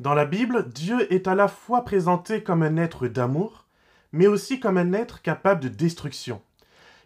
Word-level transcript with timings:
Dans 0.00 0.14
la 0.14 0.24
Bible, 0.24 0.68
Dieu 0.70 1.12
est 1.12 1.28
à 1.28 1.36
la 1.36 1.46
fois 1.46 1.84
présenté 1.84 2.42
comme 2.42 2.64
un 2.64 2.76
être 2.76 3.06
d'amour, 3.06 3.66
mais 4.10 4.26
aussi 4.26 4.58
comme 4.58 4.76
un 4.76 4.92
être 4.92 5.22
capable 5.22 5.60
de 5.60 5.68
destruction. 5.68 6.42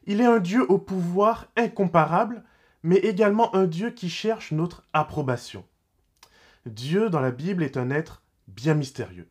Il 0.07 0.23
est 0.23 0.27
un 0.27 0.41
Dieu 0.41 0.65
au 0.71 0.79
pouvoir 0.79 1.49
incomparable, 1.55 2.45
mais 2.83 2.97
également 2.97 3.55
un 3.55 3.67
Dieu 3.67 3.91
qui 3.91 4.09
cherche 4.09 4.53
notre 4.53 4.85
approbation. 4.95 5.67
Dieu 6.65 7.11
dans 7.11 7.21
la 7.21 7.31
Bible 7.31 7.63
est 7.63 7.77
un 7.77 7.91
être 7.91 8.23
bien 8.47 8.73
mystérieux. 8.73 9.29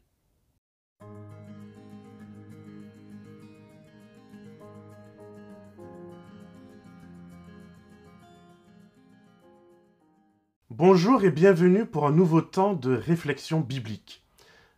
Bonjour 10.70 11.24
et 11.24 11.32
bienvenue 11.32 11.86
pour 11.86 12.06
un 12.08 12.12
nouveau 12.12 12.42
temps 12.42 12.74
de 12.74 12.94
réflexion 12.94 13.62
biblique. 13.62 14.22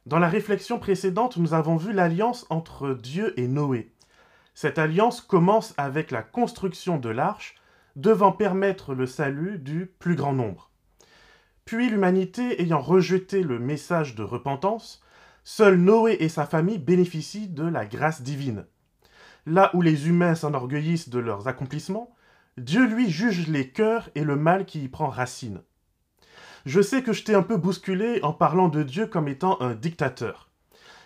Dans 0.06 0.20
la 0.20 0.30
réflexion 0.30 0.78
précédente, 0.78 1.38
nous 1.38 1.56
avons 1.56 1.78
vu 1.78 1.94
l'alliance 1.94 2.46
entre 2.52 2.94
Dieu 2.94 3.34
et 3.40 3.48
Noé. 3.48 3.92
Cette 4.54 4.78
alliance 4.78 5.20
commence 5.20 5.74
avec 5.78 6.12
la 6.12 6.22
construction 6.22 7.00
de 7.00 7.10
l'arche, 7.10 7.56
devant 7.96 8.32
permettre 8.32 8.94
le 8.94 9.08
salut 9.08 9.58
du 9.58 9.88
plus 9.88 10.14
grand 10.14 10.32
nombre. 10.32 10.70
Puis 11.66 11.90
l'humanité 11.90 12.62
ayant 12.62 12.82
rejeté 12.82 13.42
le 13.42 13.58
message 13.58 14.14
de 14.14 14.22
repentance, 14.22 15.02
seul 15.44 15.78
Noé 15.78 16.18
et 16.20 16.30
sa 16.30 16.46
famille 16.46 16.78
bénéficient 16.78 17.50
de 17.50 17.66
la 17.66 17.88
grâce 17.88 18.22
divine. 18.22 18.68
Là 19.48 19.72
où 19.74 19.82
les 19.82 20.08
humains 20.08 20.36
s'enorgueillissent 20.36 21.10
de 21.10 21.20
leurs 21.20 21.48
accomplissements, 21.48 22.14
Dieu 22.58 22.86
lui 22.86 23.10
juge 23.10 23.48
les 23.48 23.72
cœurs 23.72 24.12
et 24.14 24.24
le 24.24 24.36
mal 24.36 24.66
qui 24.68 24.84
y 24.84 24.88
prend 24.88 25.10
racine. 25.10 25.64
Je 26.70 26.82
sais 26.82 27.02
que 27.02 27.14
je 27.14 27.24
t'ai 27.24 27.34
un 27.34 27.42
peu 27.42 27.58
bousculé 27.58 28.20
en 28.22 28.32
parlant 28.32 28.70
de 28.70 28.84
Dieu 28.84 29.08
comme 29.08 29.28
étant 29.28 29.60
un 29.60 29.74
dictateur. 29.74 30.52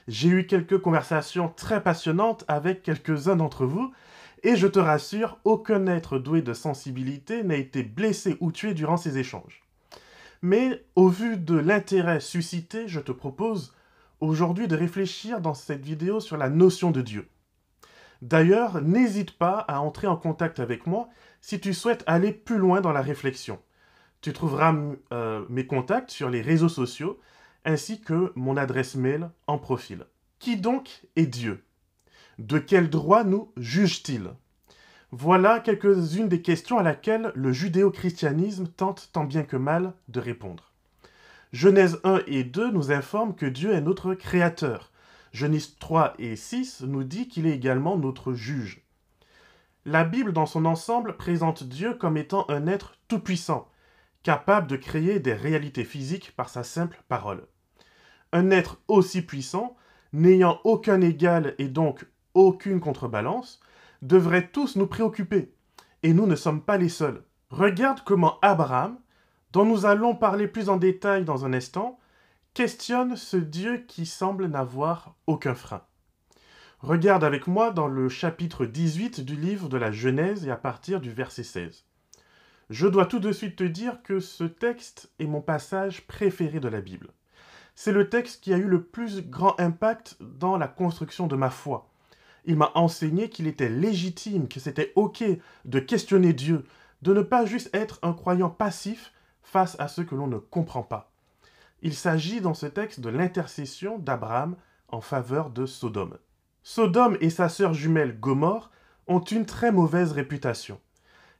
J'ai 0.09 0.27
eu 0.27 0.45
quelques 0.45 0.77
conversations 0.77 1.47
très 1.47 1.81
passionnantes 1.81 2.43
avec 2.49 2.83
quelques-uns 2.83 3.37
d'entre 3.37 3.65
vous, 3.65 3.93
et 4.43 4.57
je 4.57 4.67
te 4.67 4.79
rassure, 4.79 5.37
aucun 5.45 5.87
être 5.87 6.19
doué 6.19 6.41
de 6.41 6.51
sensibilité 6.53 7.43
n'a 7.43 7.55
été 7.55 7.81
blessé 7.81 8.35
ou 8.41 8.51
tué 8.51 8.73
durant 8.73 8.97
ces 8.97 9.19
échanges. 9.19 9.63
Mais 10.41 10.83
au 10.97 11.07
vu 11.07 11.37
de 11.37 11.55
l'intérêt 11.55 12.19
suscité, 12.19 12.89
je 12.89 12.99
te 12.99 13.13
propose 13.13 13.73
aujourd'hui 14.19 14.67
de 14.67 14.75
réfléchir 14.75 15.39
dans 15.39 15.53
cette 15.53 15.85
vidéo 15.85 16.19
sur 16.19 16.35
la 16.35 16.49
notion 16.49 16.91
de 16.91 16.99
Dieu. 16.99 17.29
D'ailleurs, 18.21 18.81
n'hésite 18.81 19.37
pas 19.37 19.59
à 19.59 19.79
entrer 19.79 20.07
en 20.07 20.17
contact 20.17 20.59
avec 20.59 20.87
moi 20.87 21.07
si 21.39 21.61
tu 21.61 21.73
souhaites 21.73 22.03
aller 22.05 22.33
plus 22.33 22.57
loin 22.57 22.81
dans 22.81 22.91
la 22.91 23.01
réflexion. 23.01 23.59
Tu 24.23 24.31
trouveras 24.31 24.73
euh, 25.11 25.45
mes 25.49 25.67
contacts 25.67 26.09
sur 26.09 26.29
les 26.29 26.41
réseaux 26.41 26.69
sociaux 26.69 27.19
ainsi 27.65 27.99
que 27.99 28.31
mon 28.35 28.55
adresse 28.55 28.95
mail 28.95 29.29
en 29.47 29.57
profil. 29.57 30.05
Qui 30.39 30.55
donc 30.55 31.01
est 31.17 31.25
Dieu? 31.25 31.65
De 32.39 32.57
quel 32.57 32.89
droit 32.89 33.25
nous 33.25 33.51
juge-t-il? 33.57 34.29
Voilà 35.11 35.59
quelques-unes 35.59 36.29
des 36.29 36.41
questions 36.41 36.79
à 36.79 36.83
laquelle 36.83 37.33
le 37.35 37.51
judéo-christianisme 37.51 38.67
tente 38.67 39.09
tant 39.11 39.25
bien 39.25 39.43
que 39.43 39.57
mal 39.57 39.91
de 40.07 40.21
répondre. 40.21 40.71
Genèse 41.51 41.99
1 42.05 42.21
et 42.25 42.45
2 42.45 42.71
nous 42.71 42.93
informent 42.93 43.35
que 43.35 43.45
Dieu 43.45 43.73
est 43.73 43.81
notre 43.81 44.13
créateur. 44.13 44.93
Genèse 45.33 45.75
3 45.79 46.13
et 46.17 46.37
6 46.37 46.83
nous 46.87 47.03
dit 47.03 47.27
qu'il 47.27 47.45
est 47.45 47.55
également 47.55 47.97
notre 47.97 48.33
juge. 48.33 48.85
La 49.83 50.05
Bible 50.05 50.31
dans 50.31 50.45
son 50.45 50.63
ensemble 50.63 51.17
présente 51.17 51.65
Dieu 51.65 51.93
comme 51.93 52.15
étant 52.15 52.45
un 52.49 52.67
être 52.67 52.95
tout-puissant, 53.09 53.67
capable 54.23 54.67
de 54.67 54.77
créer 54.77 55.19
des 55.19 55.33
réalités 55.33 55.83
physiques 55.83 56.33
par 56.35 56.49
sa 56.49 56.63
simple 56.63 57.03
parole. 57.07 57.45
Un 58.31 58.49
être 58.49 58.79
aussi 58.87 59.21
puissant, 59.21 59.75
n'ayant 60.13 60.59
aucun 60.63 61.01
égal 61.01 61.55
et 61.59 61.67
donc 61.67 62.05
aucune 62.33 62.79
contrebalance, 62.79 63.59
devrait 64.01 64.47
tous 64.47 64.75
nous 64.75 64.87
préoccuper. 64.87 65.53
Et 66.01 66.13
nous 66.13 66.25
ne 66.25 66.35
sommes 66.35 66.61
pas 66.61 66.77
les 66.77 66.89
seuls. 66.89 67.23
Regarde 67.49 68.01
comment 68.03 68.39
Abraham, 68.41 68.97
dont 69.51 69.65
nous 69.65 69.85
allons 69.85 70.15
parler 70.15 70.47
plus 70.47 70.69
en 70.69 70.77
détail 70.77 71.25
dans 71.25 71.45
un 71.45 71.53
instant, 71.53 71.99
questionne 72.53 73.15
ce 73.15 73.37
Dieu 73.37 73.85
qui 73.87 74.05
semble 74.05 74.47
n'avoir 74.47 75.15
aucun 75.27 75.55
frein. 75.55 75.83
Regarde 76.79 77.23
avec 77.23 77.47
moi 77.47 77.71
dans 77.71 77.87
le 77.87 78.09
chapitre 78.09 78.65
18 78.65 79.21
du 79.21 79.35
livre 79.35 79.69
de 79.69 79.77
la 79.77 79.91
Genèse 79.91 80.45
et 80.45 80.51
à 80.51 80.57
partir 80.57 80.99
du 80.99 81.11
verset 81.11 81.43
16. 81.43 81.85
Je 82.73 82.87
dois 82.87 83.05
tout 83.05 83.19
de 83.19 83.31
suite 83.31 83.57
te 83.57 83.63
dire 83.63 84.01
que 84.01 84.19
ce 84.19 84.45
texte 84.45 85.11
est 85.19 85.27
mon 85.27 85.41
passage 85.41 86.07
préféré 86.07 86.59
de 86.59 86.67
la 86.67 86.81
Bible. 86.81 87.09
C'est 87.75 87.91
le 87.91 88.09
texte 88.09 88.43
qui 88.43 88.51
a 88.51 88.57
eu 88.57 88.63
le 88.63 88.81
plus 88.81 89.21
grand 89.21 89.53
impact 89.59 90.17
dans 90.19 90.57
la 90.57 90.67
construction 90.67 91.27
de 91.27 91.35
ma 91.35 91.51
foi. 91.51 91.91
Il 92.45 92.55
m'a 92.55 92.71
enseigné 92.73 93.29
qu'il 93.29 93.45
était 93.45 93.69
légitime, 93.69 94.47
que 94.47 94.59
c'était 94.59 94.91
OK 94.95 95.23
de 95.65 95.79
questionner 95.79 96.33
Dieu, 96.33 96.65
de 97.03 97.13
ne 97.13 97.21
pas 97.21 97.45
juste 97.45 97.69
être 97.75 97.99
un 98.01 98.11
croyant 98.11 98.49
passif 98.49 99.13
face 99.43 99.79
à 99.79 99.87
ce 99.87 100.01
que 100.01 100.15
l'on 100.15 100.25
ne 100.25 100.39
comprend 100.39 100.81
pas. 100.81 101.11
Il 101.83 101.93
s'agit 101.93 102.41
dans 102.41 102.55
ce 102.55 102.65
texte 102.65 103.01
de 103.01 103.09
l'intercession 103.09 103.99
d'Abraham 103.99 104.55
en 104.87 104.99
faveur 104.99 105.51
de 105.51 105.67
Sodome. 105.67 106.17
Sodome 106.63 107.19
et 107.21 107.29
sa 107.29 107.49
sœur 107.49 107.75
jumelle 107.75 108.19
Gomorre 108.19 108.71
ont 109.05 109.21
une 109.21 109.45
très 109.45 109.71
mauvaise 109.71 110.11
réputation. 110.11 110.79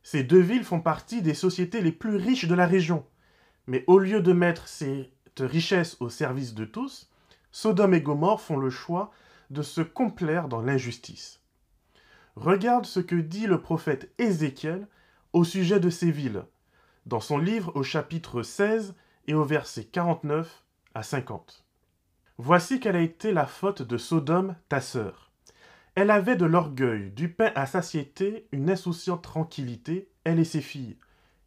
Ces 0.04 0.24
deux 0.24 0.40
villes 0.42 0.66
font 0.66 0.82
partie 0.82 1.22
des 1.22 1.34
sociétés 1.34 1.82
les 1.82 1.94
plus 1.94 2.18
riches 2.18 2.46
de 2.46 2.56
la 2.56 2.68
région. 2.68 3.06
Mais 3.68 3.86
au 3.88 3.98
lieu 3.98 4.22
de 4.22 4.34
mettre 4.34 4.68
cette 4.68 5.10
richesse 5.40 5.96
au 6.02 6.10
service 6.10 6.54
de 6.54 6.66
tous, 6.66 7.10
Sodome 7.52 7.94
et 7.94 8.02
Gomorre 8.02 8.42
font 8.42 8.58
le 8.58 8.70
choix 8.70 9.12
de 9.50 9.62
se 9.62 9.82
complaire 9.82 10.50
dans 10.50 10.62
l'injustice. 10.62 11.40
Regarde 12.36 12.86
ce 12.86 13.00
que 13.00 13.16
dit 13.16 13.48
le 13.48 13.62
prophète 13.62 14.12
Ézéchiel 14.18 14.88
au 15.32 15.44
sujet 15.44 15.80
de 15.80 15.90
ces 15.90 16.12
villes, 16.12 16.44
dans 17.06 17.20
son 17.20 17.38
livre 17.38 17.72
au 17.76 17.84
chapitre 17.84 18.44
16 18.44 18.96
et 19.28 19.34
au 19.34 19.44
verset 19.44 19.86
49 19.86 20.64
à 20.96 21.04
50. 21.04 21.64
Voici 22.38 22.80
quelle 22.80 22.96
a 22.96 23.02
été 23.02 23.32
la 23.32 23.46
faute 23.46 23.84
de 23.84 23.98
Sodome, 23.98 24.56
ta 24.68 24.82
sœur. 24.82 25.23
Elle 25.96 26.10
avait 26.10 26.36
de 26.36 26.46
l'orgueil, 26.46 27.12
du 27.12 27.30
pain 27.30 27.52
à 27.54 27.68
satiété, 27.68 28.48
une 28.52 28.72
insouciante 28.72 29.22
tranquillité, 29.22 30.10
elle 30.24 30.40
et 30.40 30.44
ses 30.44 30.62
filles, 30.62 30.98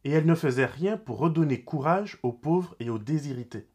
et 0.04 0.10
elle 0.10 0.26
ne 0.26 0.36
faisait 0.36 0.66
rien 0.66 0.96
pour 0.96 1.18
redonner 1.18 1.62
courage 1.62 2.18
aux 2.22 2.32
pauvres 2.32 2.76
et 2.78 2.88
aux 2.88 2.98
désirités. 2.98 3.66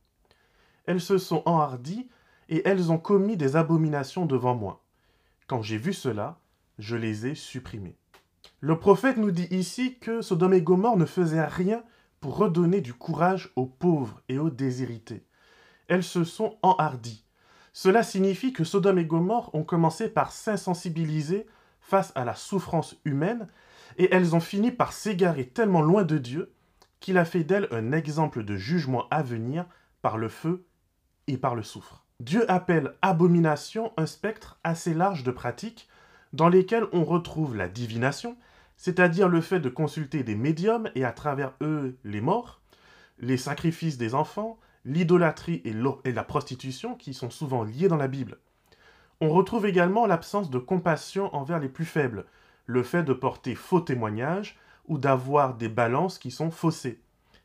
Elles 0.86 1.02
se 1.02 1.18
sont 1.18 1.44
enhardies, 1.46 2.10
et 2.48 2.62
elles 2.66 2.92
ont 2.92 2.98
commis 2.98 3.36
des 3.36 3.58
abominations 3.58 4.26
devant 4.26 4.56
moi. 4.56 4.84
Quand 5.48 5.62
j'ai 5.62 5.78
vu 5.78 5.92
cela, 5.92 6.40
je 6.80 6.96
les 6.96 7.28
ai 7.28 7.36
supprimées. 7.36 7.98
Le 8.62 8.80
prophète 8.80 9.18
nous 9.18 9.32
dit 9.32 9.48
ici 9.52 9.98
que 10.00 10.22
Sodome 10.22 10.54
et 10.54 10.62
Gomorre 10.62 10.98
ne 10.98 11.06
faisaient 11.06 11.46
rien 11.46 11.84
pour 12.22 12.38
redonner 12.38 12.80
du 12.80 12.94
courage 12.94 13.52
aux 13.58 13.66
pauvres 13.66 14.22
et 14.30 14.38
aux 14.38 14.50
désirités. 14.50 15.26
Elles 15.90 16.04
se 16.04 16.24
sont 16.24 16.58
enhardies. 16.62 17.26
Cela 17.74 18.04
signifie 18.04 18.54
que 18.54 18.64
Sodome 18.64 19.00
et 19.00 19.06
Gomorre 19.06 19.54
ont 19.54 19.64
commencé 19.64 20.10
par 20.10 20.32
s'insensibiliser 20.32 21.46
face 21.80 22.12
à 22.16 22.26
la 22.26 22.36
souffrance 22.36 22.96
humaine, 23.06 23.48
et 23.98 24.14
elles 24.14 24.36
ont 24.36 24.40
fini 24.40 24.72
par 24.72 24.94
s'égarer 24.94 25.48
tellement 25.48 25.82
loin 25.82 26.04
de 26.04 26.18
Dieu 26.18 26.54
qu'il 27.00 27.18
a 27.18 27.26
fait 27.26 27.44
d'elles 27.44 27.68
un 27.72 27.92
exemple 27.92 28.44
de 28.44 28.56
jugement 28.56 29.08
à 29.10 29.24
venir 29.24 29.66
par 30.02 30.18
le 30.18 30.30
feu 30.30 30.66
et 31.28 31.38
par 31.38 31.56
le 31.56 31.64
soufre. 31.64 32.06
Dieu 32.20 32.50
appelle 32.50 32.94
abomination 33.02 33.92
un 33.98 34.06
spectre 34.06 34.60
assez 34.64 34.94
large 34.94 35.24
de 35.24 35.32
pratiques 35.32 35.90
dans 36.34 36.50
lesquelles 36.50 36.86
on 36.94 37.04
retrouve 37.04 37.56
la 37.56 37.68
divination, 37.68 38.38
c'est-à-dire 38.78 39.28
le 39.28 39.42
fait 39.42 39.60
de 39.60 39.70
consulter 39.70 40.24
des 40.24 40.36
médiums 40.36 40.90
et 40.96 41.04
à 41.04 41.12
travers 41.12 41.54
eux 41.62 41.98
les 42.04 42.22
morts, 42.22 42.62
les 43.20 43.38
sacrifices 43.38 43.98
des 43.98 44.16
enfants, 44.16 44.60
l'idolâtrie 44.86 45.62
et, 45.66 46.12
la 46.12 46.24
prostitution 46.24 46.96
qui 46.96 47.14
sont 47.14 47.30
souvent 47.30 47.64
liées 47.64 47.88
dans 47.88 47.98
la 47.98 48.08
Bible. 48.08 48.38
On 49.20 49.30
retrouve 49.30 49.66
également 49.66 50.08
l'absence 50.08 50.50
de 50.50 50.58
compassion 50.58 51.34
envers 51.36 51.60
les 51.60 51.70
plus 51.70 51.86
faibles, 51.86 52.26
le 52.66 52.84
fait 52.84 53.04
de 53.04 53.14
porter 53.14 53.56
faux 53.56 53.82
témoignages 53.82 54.58
ou 54.88 54.98
d'avoir 54.98 55.56
des 55.56 55.70
balances 55.70 56.18
qui 56.18 56.32
sont 56.32 56.52
faussées, 56.52 57.02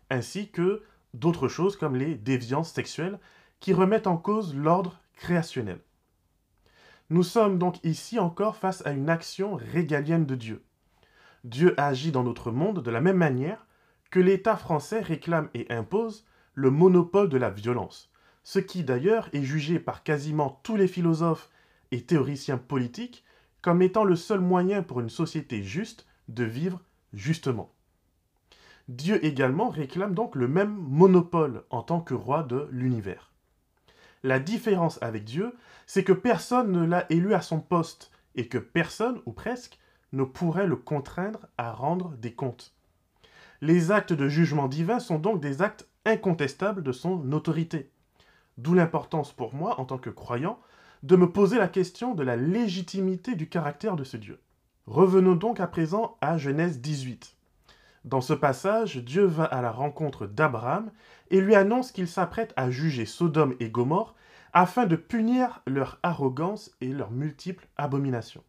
ainsi 0.09 0.51
que 0.51 0.83
d'autres 1.15 1.49
choses 1.49 1.77
comme 1.77 1.97
les 1.97 2.15
déviances 2.15 2.73
sexuelles 2.73 3.19
qui 3.61 3.73
remettent 3.73 4.07
en 4.07 4.17
cause 4.17 4.55
l'ordre 4.55 4.99
créationnel. 5.17 5.81
Nous 7.11 7.23
sommes 7.23 7.59
donc 7.59 7.83
ici 7.85 8.19
encore 8.19 8.57
face 8.57 8.85
à 8.87 8.91
une 8.91 9.09
action 9.09 9.55
régalienne 9.55 10.27
de 10.27 10.35
Dieu. 10.35 10.65
Dieu 11.45 11.75
agit 11.79 12.11
dans 12.11 12.25
notre 12.25 12.51
monde 12.51 12.83
de 12.83 12.91
la 12.91 13.01
même 13.01 13.17
manière 13.17 13.67
que 14.11 14.19
l'État 14.19 14.57
français 14.57 15.01
réclame 15.01 15.49
et 15.55 15.71
impose 15.71 16.27
le 16.57 16.71
monopole 16.71 17.29
de 17.29 17.37
la 17.37 17.51
violence, 17.51 18.11
ce 18.43 18.59
qui 18.59 18.83
d'ailleurs 18.83 19.29
est 19.33 19.43
jugé 19.43 19.79
par 19.79 20.03
quasiment 20.03 20.59
tous 20.65 20.75
les 20.75 20.89
philosophes 20.89 21.51
et 21.93 22.03
théoriciens 22.03 22.59
politiques 22.59 23.25
comme 23.63 23.83
étant 23.83 24.05
le 24.05 24.17
seul 24.17 24.41
moyen 24.41 24.83
pour 24.83 25.01
une 25.01 25.11
société 25.11 25.63
juste 25.63 26.07
de 26.29 26.45
vivre 26.45 26.81
justement. 27.13 27.73
Dieu 28.89 29.25
également 29.25 29.69
réclame 29.69 30.15
donc 30.15 30.35
le 30.35 30.49
même 30.49 30.75
monopole 30.75 31.65
en 31.71 31.83
tant 31.83 32.01
que 32.01 32.15
roi 32.15 32.43
de 32.43 32.69
l'univers. 32.71 33.33
La 34.23 34.39
différence 34.39 35.01
avec 35.03 35.25
Dieu, 35.25 35.53
c'est 35.87 36.05
que 36.05 36.13
personne 36.13 36.73
ne 36.73 36.87
l'a 36.87 37.05
élu 37.11 37.35
à 37.35 37.43
son 37.43 37.61
poste 37.61 38.11
et 38.35 38.49
que 38.49 38.59
personne, 38.59 39.21
ou 39.27 39.33
presque, 39.33 39.79
ne 40.13 40.25
pourrait 40.25 40.67
le 40.67 40.77
contraindre 40.77 41.47
à 41.59 41.73
rendre 41.73 42.11
des 42.17 42.33
comptes. 42.33 42.75
Les 43.61 43.91
actes 43.91 44.13
de 44.13 44.29
jugement 44.29 44.69
divin 44.69 45.01
sont 45.01 45.19
donc 45.19 45.41
des 45.41 45.63
actes 45.63 45.89
incontestables 46.07 46.83
de 46.83 46.93
son 46.93 47.33
autorité. 47.33 47.91
D'où 48.57 48.73
l'importance 48.73 49.33
pour 49.33 49.55
moi, 49.55 49.79
en 49.81 49.85
tant 49.85 49.99
que 49.99 50.11
croyant, 50.11 50.59
de 51.03 51.17
me 51.17 51.31
poser 51.31 51.59
la 51.59 51.69
question 51.69 52.15
de 52.15 52.23
la 52.23 52.37
légitimité 52.37 53.35
du 53.35 53.49
caractère 53.49 53.97
de 53.97 54.05
ce 54.05 54.17
Dieu. 54.17 54.41
Revenons 54.87 55.35
donc 55.35 55.61
à 55.61 55.67
présent 55.67 56.17
à 56.21 56.39
Genèse 56.39 56.81
18. 56.81 57.37
Dans 58.05 58.21
ce 58.21 58.33
passage, 58.33 58.99
Dieu 58.99 59.25
va 59.25 59.45
à 59.45 59.61
la 59.61 59.73
rencontre 59.73 60.27
d'Abraham 60.27 60.91
et 61.31 61.41
lui 61.41 61.57
annonce 61.57 61.91
qu'il 61.91 62.07
s'apprête 62.07 62.53
à 62.57 62.71
juger 62.71 63.05
Sodome 63.05 63.57
et 63.59 63.69
Gomorre 63.69 64.15
afin 64.53 64.87
de 64.87 64.97
punir 64.97 65.61
leur 65.67 65.99
arrogance 66.03 66.71
et 66.81 66.89
leurs 66.89 67.11
multiples 67.11 67.67
abominations. 67.77 68.45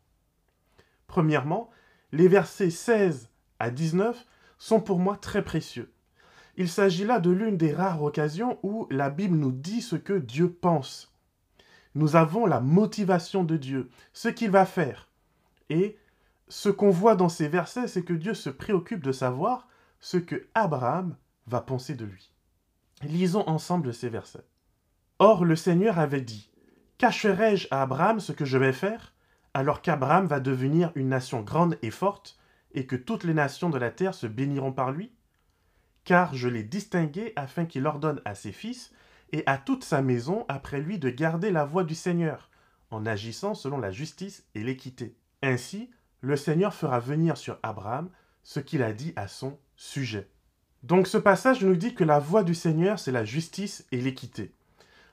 Premièrement, 1.08 1.70
les 2.12 2.28
versets 2.28 2.70
16 2.70 3.30
à 3.60 3.72
19 3.72 4.26
sont 4.60 4.80
pour 4.80 5.00
moi 5.00 5.18
très 5.18 5.44
précieux. 5.44 5.92
Il 6.58 6.70
s'agit 6.70 7.06
là 7.06 7.20
de 7.20 7.30
l'une 7.30 7.56
des 7.56 7.72
rares 7.72 8.02
occasions 8.02 8.58
où 8.64 8.88
la 8.90 9.12
Bible 9.12 9.38
nous 9.38 9.52
dit 9.52 9.82
ce 9.82 9.96
que 9.96 10.14
Dieu 10.14 10.52
pense. 10.52 11.14
Nous 11.94 12.16
avons 12.16 12.48
la 12.48 12.60
motivation 12.60 13.44
de 13.44 13.58
Dieu, 13.58 13.90
ce 14.12 14.28
qu'il 14.28 14.50
va 14.50 14.66
faire. 14.66 15.08
Et 15.70 15.98
ce 16.48 16.70
qu'on 16.70 16.90
voit 16.90 17.16
dans 17.16 17.30
ces 17.30 17.48
versets, 17.48 17.88
c'est 17.88 18.04
que 18.04 18.14
Dieu 18.14 18.34
se 18.34 18.50
préoccupe 18.50 19.04
de 19.04 19.12
savoir 19.12 19.68
ce 20.00 20.18
que 20.18 20.48
Abraham 20.56 21.16
va 21.46 21.62
penser 21.62 21.94
de 21.94 22.06
lui. 22.06 22.32
Lisons 23.04 23.48
ensemble 23.48 23.94
ces 23.94 24.10
versets. 24.10 24.46
Or 25.20 25.46
le 25.46 25.56
Seigneur 25.56 26.00
avait 26.00 26.22
dit, 26.22 26.50
Cacherai-je 26.98 27.68
à 27.70 27.84
Abraham 27.84 28.20
ce 28.20 28.32
que 28.32 28.46
je 28.46 28.58
vais 28.58 28.74
faire, 28.74 29.14
alors 29.54 29.84
qu'Abraham 29.84 30.26
va 30.26 30.40
devenir 30.40 30.92
une 30.96 31.10
nation 31.10 31.42
grande 31.42 31.78
et 31.84 31.92
forte, 31.92 32.40
et 32.74 32.88
que 32.88 32.96
toutes 32.96 33.24
les 33.24 33.36
nations 33.36 33.70
de 33.70 33.78
la 33.78 33.92
terre 33.92 34.16
se 34.16 34.26
béniront 34.26 34.72
par 34.72 34.92
lui? 34.92 35.12
Car 36.08 36.34
je 36.34 36.48
l'ai 36.48 36.64
distingué 36.64 37.34
afin 37.36 37.66
qu'il 37.66 37.86
ordonne 37.86 38.22
à 38.24 38.34
ses 38.34 38.54
fils 38.54 38.94
et 39.34 39.44
à 39.46 39.58
toute 39.58 39.84
sa 39.84 40.02
maison 40.02 40.46
après 40.48 40.80
lui 40.80 41.00
de 41.00 41.10
garder 41.10 41.52
la 41.52 41.66
voie 41.66 41.84
du 41.84 41.96
Seigneur, 41.96 42.50
en 42.92 43.06
agissant 43.06 43.54
selon 43.54 43.78
la 43.78 43.92
justice 43.92 44.46
et 44.56 44.64
l'équité. 44.64 45.18
Ainsi, 45.44 45.90
le 46.22 46.38
Seigneur 46.38 46.74
fera 46.74 47.02
venir 47.02 47.36
sur 47.36 47.60
Abraham 47.62 48.10
ce 48.44 48.62
qu'il 48.62 48.84
a 48.84 48.94
dit 48.94 49.12
à 49.18 49.28
son 49.28 49.60
sujet. 49.76 50.30
Donc 50.82 51.08
ce 51.08 51.18
passage 51.18 51.62
nous 51.62 51.76
dit 51.76 51.94
que 51.94 52.06
la 52.06 52.20
voie 52.20 52.44
du 52.44 52.56
Seigneur, 52.56 53.00
c'est 53.00 53.12
la 53.12 53.26
justice 53.26 53.86
et 53.92 54.00
l'équité. 54.00 54.54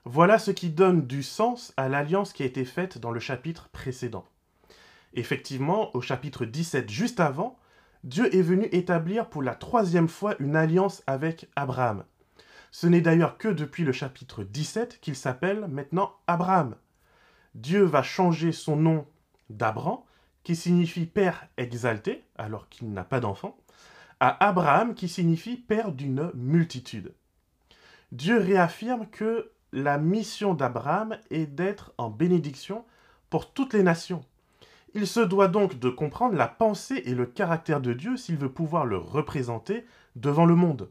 Voilà 0.05 0.39
ce 0.39 0.53
qui 0.53 0.71
donne 0.71 1.09
du 1.09 1.25
sens 1.25 1.75
à 1.77 1.89
l'alliance 1.89 2.33
qui 2.33 2.45
a 2.45 2.47
été 2.47 2.65
faite 2.65 2.99
dans 2.99 3.11
le 3.11 3.19
chapitre 3.19 3.69
précédent. 3.71 4.27
Effectivement, 5.15 5.91
au 5.97 6.01
chapitre 6.01 6.45
17, 6.45 6.89
juste 6.89 7.19
avant, 7.19 7.59
Dieu 8.05 8.35
est 8.37 8.43
venu 8.43 8.69
établir 8.71 9.31
pour 9.31 9.43
la 9.43 9.55
troisième 9.55 10.09
fois 10.09 10.35
une 10.39 10.57
alliance 10.57 11.03
avec 11.07 11.49
Abraham. 11.57 12.05
Ce 12.71 12.87
n'est 12.87 13.01
d'ailleurs 13.01 13.39
que 13.39 13.49
depuis 13.49 13.83
le 13.83 13.93
chapitre 13.93 14.45
17 14.45 15.01
qu'il 15.01 15.17
s'appelle 15.17 15.67
maintenant 15.69 16.13
Abraham. 16.27 16.77
Dieu 17.55 17.83
va 17.83 18.03
changer 18.03 18.53
son 18.53 18.77
nom 18.77 19.07
d'Abram, 19.49 20.01
qui 20.43 20.55
signifie 20.55 21.07
père 21.07 21.49
exalté, 21.57 22.25
alors 22.37 22.69
qu'il 22.69 22.93
n'a 22.93 23.05
pas 23.05 23.21
d'enfant, 23.21 23.57
à 24.21 24.47
Abraham, 24.47 24.95
qui 24.95 25.09
signifie 25.09 25.57
père 25.57 25.91
d'une 25.91 26.31
multitude. 26.35 27.15
Dieu 28.13 28.39
réaffirme 28.39 29.07
que 29.07 29.51
la 29.73 29.97
mission 29.97 30.53
d'Abraham 30.53 31.17
est 31.31 31.47
d'être 31.47 31.95
en 31.97 32.11
bénédiction 32.11 32.85
pour 33.31 33.55
toutes 33.55 33.73
les 33.73 33.83
nations. 33.83 34.27
Il 34.97 35.09
se 35.09 35.19
doit 35.19 35.49
donc 35.49 35.81
de 35.81 35.91
comprendre 35.91 36.37
la 36.37 36.47
pensée 36.47 37.03
et 37.05 37.17
le 37.17 37.27
caractère 37.27 37.81
de 37.81 37.93
Dieu 37.93 38.17
s'il 38.17 38.37
veut 38.37 38.53
pouvoir 38.53 38.87
le 38.87 38.97
représenter 38.97 39.85
devant 40.15 40.47
le 40.47 40.55
monde. 40.55 40.89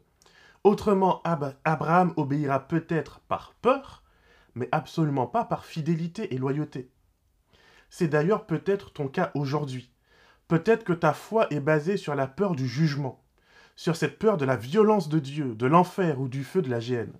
Autrement, 0.65 1.21
Abraham 1.23 2.13
obéira 2.17 2.67
peut-être 2.67 3.21
par 3.21 3.53
peur, 3.61 4.03
mais 4.55 4.67
absolument 4.73 5.25
pas 5.25 5.45
par 5.45 5.63
fidélité 5.63 6.33
et 6.33 6.38
loyauté. 6.38 6.89
C'est 7.89 8.09
d'ailleurs 8.09 8.45
peut-être 8.45 8.91
ton 8.91 9.07
cas 9.07 9.31
aujourd'hui. 9.35 9.89
Peut-être 10.50 10.83
que 10.83 10.94
ta 10.94 11.13
foi 11.13 11.47
est 11.53 11.61
basée 11.61 11.95
sur 11.95 12.13
la 12.13 12.27
peur 12.27 12.55
du 12.55 12.67
jugement, 12.67 13.23
sur 13.77 13.95
cette 13.95 14.19
peur 14.19 14.35
de 14.35 14.45
la 14.45 14.57
violence 14.57 15.07
de 15.07 15.19
Dieu, 15.19 15.55
de 15.55 15.65
l'enfer 15.65 16.19
ou 16.19 16.27
du 16.27 16.44
feu 16.44 16.61
de 16.61 16.69
la 16.69 16.81
géhenne. 16.81 17.13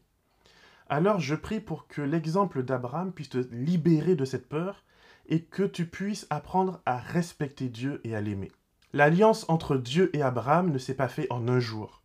Alors 0.90 1.22
je 1.22 1.36
prie 1.36 1.62
pour 1.62 1.88
que 1.88 2.02
l'exemple 2.02 2.62
d'Abraham 2.62 3.14
puisse 3.14 3.30
te 3.30 3.38
libérer 3.52 4.16
de 4.16 4.26
cette 4.26 4.50
peur 4.50 4.84
et 5.28 5.42
que 5.44 5.64
tu 5.64 5.86
puisses 5.86 6.28
apprendre 6.30 6.82
à 6.86 6.98
respecter 6.98 7.70
Dieu 7.70 8.02
et 8.04 8.16
à 8.16 8.22
l'aimer. 8.22 8.52
L'alliance 8.94 9.46
entre 9.50 9.78
Dieu 9.78 10.16
et 10.16 10.22
Abraham 10.22 10.72
ne 10.72 10.78
s'est 10.78 10.94
pas 10.94 11.08
faite 11.08 11.32
en 11.32 11.48
un 11.48 11.60
jour. 11.60 12.04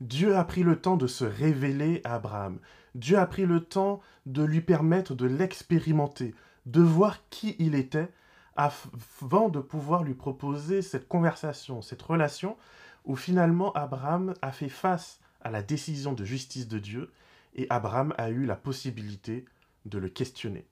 Dieu 0.00 0.36
a 0.36 0.44
pris 0.44 0.62
le 0.62 0.80
temps 0.80 0.96
de 0.96 1.06
se 1.06 1.24
révéler 1.24 2.00
à 2.04 2.14
Abraham. 2.14 2.58
Dieu 2.94 3.18
a 3.18 3.26
pris 3.26 3.46
le 3.46 3.60
temps 3.60 4.00
de 4.26 4.42
lui 4.42 4.60
permettre 4.60 5.14
de 5.14 5.26
l'expérimenter, 5.26 6.34
de 6.66 6.80
voir 6.80 7.18
qui 7.30 7.56
il 7.58 7.74
était, 7.74 8.08
avant 8.56 9.48
de 9.48 9.60
pouvoir 9.60 10.04
lui 10.04 10.14
proposer 10.14 10.82
cette 10.82 11.08
conversation, 11.08 11.82
cette 11.82 12.02
relation, 12.02 12.56
où 13.04 13.16
finalement 13.16 13.72
Abraham 13.72 14.34
a 14.42 14.52
fait 14.52 14.68
face 14.68 15.20
à 15.42 15.50
la 15.50 15.62
décision 15.62 16.12
de 16.12 16.24
justice 16.24 16.68
de 16.68 16.78
Dieu, 16.78 17.10
et 17.54 17.66
Abraham 17.70 18.14
a 18.16 18.30
eu 18.30 18.46
la 18.46 18.56
possibilité 18.56 19.44
de 19.84 19.98
le 19.98 20.08
questionner 20.08 20.66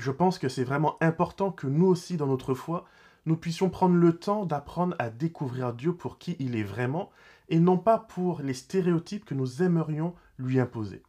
je 0.00 0.10
pense 0.10 0.38
que 0.38 0.48
c'est 0.48 0.64
vraiment 0.64 0.96
important 1.00 1.50
que 1.50 1.66
nous 1.66 1.86
aussi, 1.86 2.16
dans 2.16 2.26
notre 2.26 2.54
foi, 2.54 2.84
nous 3.26 3.36
puissions 3.36 3.70
prendre 3.70 3.94
le 3.94 4.16
temps 4.16 4.44
d'apprendre 4.44 4.94
à 4.98 5.10
découvrir 5.10 5.72
Dieu 5.72 5.94
pour 5.94 6.18
qui 6.18 6.36
il 6.38 6.56
est 6.56 6.62
vraiment, 6.64 7.10
et 7.48 7.58
non 7.58 7.78
pas 7.78 7.98
pour 7.98 8.42
les 8.42 8.54
stéréotypes 8.54 9.24
que 9.24 9.34
nous 9.34 9.62
aimerions 9.62 10.14
lui 10.38 10.58
imposer. 10.58 11.02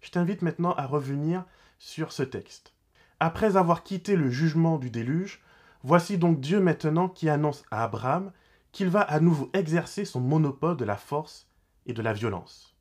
Je 0.00 0.10
t'invite 0.10 0.42
maintenant 0.42 0.72
à 0.74 0.86
revenir 0.86 1.44
sur 1.78 2.12
ce 2.12 2.22
texte. 2.22 2.74
Après 3.20 3.56
avoir 3.56 3.82
quitté 3.82 4.16
le 4.16 4.30
jugement 4.30 4.78
du 4.78 4.90
déluge, 4.90 5.42
voici 5.82 6.18
donc 6.18 6.40
Dieu 6.40 6.60
maintenant 6.60 7.08
qui 7.08 7.28
annonce 7.28 7.64
à 7.70 7.84
Abraham 7.84 8.32
qu'il 8.72 8.88
va 8.88 9.00
à 9.00 9.20
nouveau 9.20 9.50
exercer 9.54 10.04
son 10.04 10.20
monopole 10.20 10.76
de 10.76 10.84
la 10.84 10.96
force 10.96 11.48
et 11.86 11.92
de 11.92 12.02
la 12.02 12.12
violence. 12.12 12.76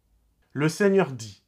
Le 0.53 0.69
Seigneur 0.69 1.11
dit 1.11 1.43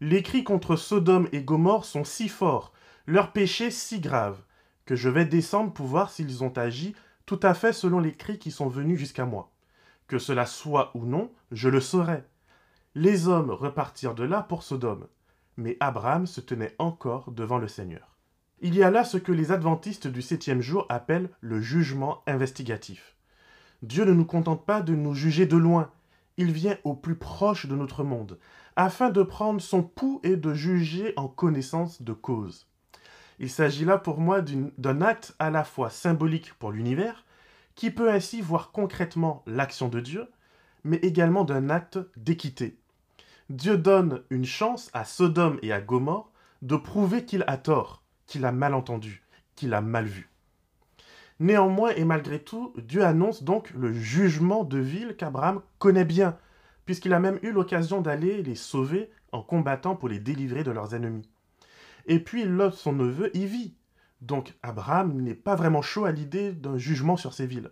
Les 0.00 0.22
cris 0.22 0.44
contre 0.44 0.76
Sodome 0.76 1.28
et 1.32 1.42
Gomorre 1.42 1.84
sont 1.84 2.04
si 2.04 2.28
forts 2.28 2.72
leur 3.10 3.32
péché 3.32 3.72
si 3.72 3.98
grave, 3.98 4.38
que 4.86 4.94
je 4.94 5.08
vais 5.08 5.24
descendre 5.24 5.72
pour 5.72 5.86
voir 5.86 6.10
s'ils 6.10 6.44
ont 6.44 6.56
agi 6.56 6.94
tout 7.26 7.40
à 7.42 7.54
fait 7.54 7.72
selon 7.72 7.98
les 7.98 8.14
cris 8.14 8.38
qui 8.38 8.52
sont 8.52 8.68
venus 8.68 8.98
jusqu'à 8.98 9.24
moi. 9.24 9.50
Que 10.06 10.18
cela 10.18 10.46
soit 10.46 10.92
ou 10.94 11.04
non, 11.04 11.32
je 11.50 11.68
le 11.68 11.80
saurai. 11.80 12.22
Les 12.94 13.26
hommes 13.26 13.50
repartirent 13.50 14.14
de 14.14 14.22
là 14.22 14.42
pour 14.42 14.62
Sodome, 14.62 15.08
mais 15.56 15.76
Abraham 15.80 16.28
se 16.28 16.40
tenait 16.40 16.76
encore 16.78 17.32
devant 17.32 17.58
le 17.58 17.66
Seigneur. 17.66 18.16
Il 18.60 18.76
y 18.76 18.82
a 18.84 18.90
là 18.90 19.02
ce 19.02 19.16
que 19.16 19.32
les 19.32 19.50
adventistes 19.50 20.06
du 20.06 20.22
septième 20.22 20.60
jour 20.60 20.86
appellent 20.88 21.30
le 21.40 21.60
jugement 21.60 22.22
investigatif. 22.28 23.16
Dieu 23.82 24.04
ne 24.04 24.12
nous 24.12 24.24
contente 24.24 24.64
pas 24.64 24.82
de 24.82 24.94
nous 24.94 25.14
juger 25.14 25.46
de 25.46 25.56
loin, 25.56 25.90
il 26.36 26.52
vient 26.52 26.78
au 26.84 26.94
plus 26.94 27.16
proche 27.16 27.66
de 27.66 27.74
notre 27.74 28.04
monde, 28.04 28.38
afin 28.76 29.10
de 29.10 29.24
prendre 29.24 29.60
son 29.60 29.82
pouls 29.82 30.20
et 30.22 30.36
de 30.36 30.54
juger 30.54 31.12
en 31.16 31.26
connaissance 31.26 32.02
de 32.02 32.12
cause. 32.12 32.69
Il 33.40 33.48
s'agit 33.48 33.86
là 33.86 33.96
pour 33.96 34.20
moi 34.20 34.42
d'un 34.42 35.00
acte 35.00 35.34
à 35.38 35.48
la 35.48 35.64
fois 35.64 35.88
symbolique 35.88 36.52
pour 36.58 36.72
l'univers, 36.72 37.24
qui 37.74 37.90
peut 37.90 38.10
ainsi 38.10 38.42
voir 38.42 38.70
concrètement 38.70 39.42
l'action 39.46 39.88
de 39.88 39.98
Dieu, 39.98 40.28
mais 40.84 40.98
également 40.98 41.44
d'un 41.44 41.70
acte 41.70 41.98
d'équité. 42.18 42.76
Dieu 43.48 43.78
donne 43.78 44.22
une 44.28 44.44
chance 44.44 44.90
à 44.92 45.06
Sodome 45.06 45.58
et 45.62 45.72
à 45.72 45.80
Gomorre 45.80 46.30
de 46.60 46.76
prouver 46.76 47.24
qu'il 47.24 47.42
a 47.46 47.56
tort, 47.56 48.02
qu'il 48.26 48.44
a 48.44 48.52
mal 48.52 48.74
entendu, 48.74 49.22
qu'il 49.56 49.72
a 49.72 49.80
mal 49.80 50.04
vu. 50.04 50.28
Néanmoins 51.38 51.92
et 51.96 52.04
malgré 52.04 52.40
tout, 52.40 52.74
Dieu 52.76 53.06
annonce 53.06 53.42
donc 53.42 53.70
le 53.70 53.94
jugement 53.94 54.64
de 54.64 54.78
ville 54.78 55.16
qu'Abraham 55.16 55.62
connaît 55.78 56.04
bien, 56.04 56.36
puisqu'il 56.84 57.14
a 57.14 57.20
même 57.20 57.38
eu 57.40 57.52
l'occasion 57.52 58.02
d'aller 58.02 58.42
les 58.42 58.54
sauver 58.54 59.10
en 59.32 59.42
combattant 59.42 59.96
pour 59.96 60.10
les 60.10 60.18
délivrer 60.18 60.62
de 60.62 60.70
leurs 60.70 60.94
ennemis. 60.94 61.26
Et 62.06 62.20
puis 62.20 62.44
Lot, 62.44 62.72
son 62.72 62.92
neveu, 62.92 63.34
y 63.36 63.46
vit. 63.46 63.74
Donc 64.20 64.54
Abraham 64.62 65.20
n'est 65.20 65.34
pas 65.34 65.54
vraiment 65.54 65.82
chaud 65.82 66.04
à 66.04 66.12
l'idée 66.12 66.52
d'un 66.52 66.78
jugement 66.78 67.16
sur 67.16 67.32
ces 67.32 67.46
villes. 67.46 67.70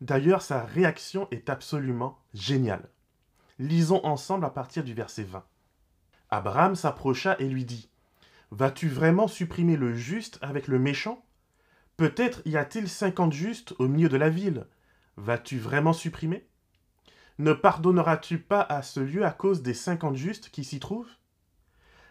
D'ailleurs, 0.00 0.42
sa 0.42 0.64
réaction 0.64 1.28
est 1.30 1.50
absolument 1.50 2.18
géniale. 2.32 2.88
Lisons 3.58 4.04
ensemble 4.04 4.46
à 4.46 4.50
partir 4.50 4.84
du 4.84 4.94
verset 4.94 5.24
20. 5.24 5.44
Abraham 6.30 6.74
s'approcha 6.74 7.36
et 7.38 7.48
lui 7.48 7.64
dit 7.64 7.90
Vas-tu 8.50 8.88
vraiment 8.88 9.28
supprimer 9.28 9.76
le 9.76 9.94
juste 9.94 10.38
avec 10.42 10.68
le 10.68 10.78
méchant? 10.78 11.24
Peut-être 11.96 12.40
y 12.46 12.56
a-t-il 12.56 12.88
cinquante 12.88 13.32
justes 13.32 13.74
au 13.78 13.86
milieu 13.86 14.08
de 14.08 14.16
la 14.16 14.30
ville. 14.30 14.66
Vas-tu 15.16 15.58
vraiment 15.58 15.92
supprimer? 15.92 16.48
Ne 17.38 17.52
pardonneras-tu 17.52 18.38
pas 18.38 18.62
à 18.62 18.82
ce 18.82 19.00
lieu 19.00 19.24
à 19.24 19.32
cause 19.32 19.62
des 19.62 19.74
cinquante 19.74 20.16
justes 20.16 20.48
qui 20.50 20.64
s'y 20.64 20.80
trouvent? 20.80 21.14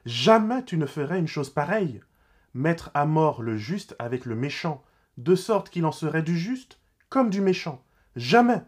Jamais 0.10 0.66
tu 0.66 0.76
ne 0.78 0.88
ferais 0.88 1.20
une 1.20 1.28
chose 1.28 1.52
pareille, 1.52 2.02
mettre 2.56 2.90
à 2.96 3.06
mort 3.06 3.44
le 3.44 3.58
juste 3.58 3.96
avec 4.00 4.26
le 4.26 4.34
méchant, 4.34 4.84
de 5.18 5.36
sorte 5.36 5.70
qu'il 5.70 5.86
en 5.86 5.92
serait 5.92 6.24
du 6.24 6.36
juste 6.36 6.80
comme 7.10 7.30
du 7.30 7.42
méchant. 7.42 7.86
Jamais. 8.16 8.64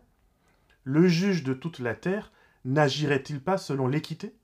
Le 0.84 1.08
juge 1.08 1.42
de 1.42 1.56
toute 1.56 1.80
la 1.80 1.96
terre 1.96 2.32
n'agirait-il 2.64 3.42
pas 3.42 3.58
selon 3.58 3.88
l'équité? 3.88 4.36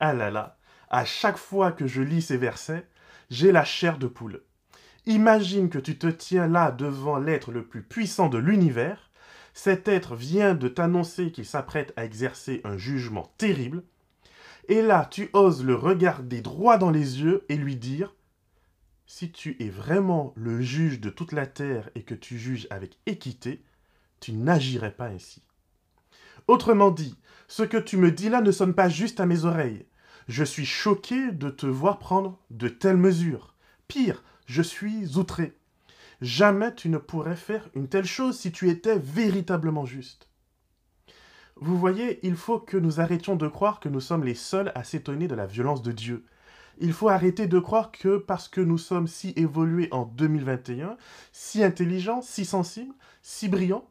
Ah 0.00 0.14
là 0.14 0.32
là, 0.32 0.58
à 0.90 1.04
chaque 1.04 1.36
fois 1.36 1.70
que 1.70 1.86
je 1.86 2.02
lis 2.02 2.22
ces 2.22 2.38
versets, 2.38 2.88
j'ai 3.30 3.52
la 3.52 3.64
chair 3.64 3.96
de 3.96 4.08
poule. 4.08 4.42
Imagine 5.06 5.70
que 5.70 5.78
tu 5.78 5.96
te 5.96 6.08
tiens 6.08 6.48
là 6.48 6.72
devant 6.72 7.18
l'être 7.18 7.52
le 7.52 7.64
plus 7.64 7.84
puissant 7.84 8.28
de 8.28 8.38
l'univers, 8.38 9.12
cet 9.54 9.86
être 9.86 10.16
vient 10.16 10.56
de 10.56 10.66
t'annoncer 10.66 11.30
qu'il 11.30 11.46
s'apprête 11.46 11.92
à 11.96 12.04
exercer 12.04 12.62
un 12.64 12.76
jugement 12.76 13.32
terrible, 13.38 13.84
et 14.68 14.82
là 14.82 15.08
tu 15.10 15.30
oses 15.32 15.64
le 15.64 15.74
regarder 15.74 16.40
droit 16.40 16.78
dans 16.78 16.90
les 16.90 17.20
yeux 17.20 17.44
et 17.48 17.56
lui 17.56 17.76
dire 17.76 18.14
Si 19.06 19.30
tu 19.30 19.56
es 19.60 19.68
vraiment 19.68 20.32
le 20.36 20.60
juge 20.60 21.00
de 21.00 21.10
toute 21.10 21.32
la 21.32 21.46
terre 21.46 21.90
et 21.94 22.02
que 22.02 22.14
tu 22.14 22.38
juges 22.38 22.66
avec 22.70 22.98
équité, 23.06 23.64
tu 24.20 24.32
n'agirais 24.32 24.92
pas 24.92 25.08
ainsi. 25.08 25.42
Autrement 26.46 26.90
dit, 26.90 27.16
ce 27.48 27.62
que 27.62 27.76
tu 27.76 27.96
me 27.96 28.10
dis 28.10 28.28
là 28.28 28.40
ne 28.40 28.52
sonne 28.52 28.74
pas 28.74 28.88
juste 28.88 29.20
à 29.20 29.26
mes 29.26 29.44
oreilles. 29.44 29.86
Je 30.28 30.44
suis 30.44 30.66
choqué 30.66 31.32
de 31.32 31.50
te 31.50 31.66
voir 31.66 31.98
prendre 31.98 32.38
de 32.50 32.68
telles 32.68 32.96
mesures. 32.96 33.54
Pire, 33.88 34.22
je 34.46 34.62
suis 34.62 35.18
outré. 35.18 35.54
Jamais 36.20 36.74
tu 36.74 36.88
ne 36.88 36.98
pourrais 36.98 37.36
faire 37.36 37.68
une 37.74 37.88
telle 37.88 38.06
chose 38.06 38.38
si 38.38 38.52
tu 38.52 38.70
étais 38.70 38.98
véritablement 38.98 39.84
juste. 39.84 40.28
Vous 41.64 41.78
voyez, 41.78 42.18
il 42.26 42.34
faut 42.34 42.58
que 42.58 42.76
nous 42.76 43.00
arrêtions 43.00 43.36
de 43.36 43.46
croire 43.46 43.78
que 43.78 43.88
nous 43.88 44.00
sommes 44.00 44.24
les 44.24 44.34
seuls 44.34 44.72
à 44.74 44.82
s'étonner 44.82 45.28
de 45.28 45.36
la 45.36 45.46
violence 45.46 45.80
de 45.80 45.92
Dieu. 45.92 46.24
Il 46.80 46.92
faut 46.92 47.08
arrêter 47.08 47.46
de 47.46 47.60
croire 47.60 47.92
que 47.92 48.16
parce 48.16 48.48
que 48.48 48.60
nous 48.60 48.78
sommes 48.78 49.06
si 49.06 49.32
évolués 49.36 49.86
en 49.92 50.04
2021, 50.04 50.96
si 51.30 51.62
intelligents, 51.62 52.20
si 52.20 52.44
sensibles, 52.44 52.92
si 53.22 53.48
brillants, 53.48 53.88